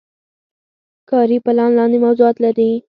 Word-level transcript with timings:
کاري 1.09 1.37
پلان 1.45 1.71
لاندې 1.77 1.97
موضوعات 2.05 2.35
لري. 2.45 2.71